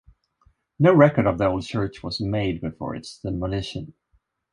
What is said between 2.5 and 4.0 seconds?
before its demolition.